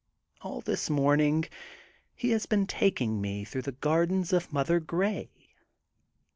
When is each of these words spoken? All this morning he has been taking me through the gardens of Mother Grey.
All 0.41 0.61
this 0.61 0.89
morning 0.89 1.45
he 2.15 2.31
has 2.31 2.47
been 2.47 2.65
taking 2.65 3.21
me 3.21 3.45
through 3.45 3.61
the 3.61 3.71
gardens 3.71 4.33
of 4.33 4.51
Mother 4.51 4.79
Grey. 4.79 5.29